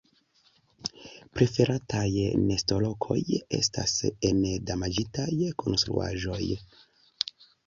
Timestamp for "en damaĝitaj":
4.31-5.29